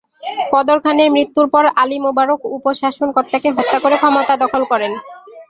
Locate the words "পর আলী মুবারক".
1.53-2.39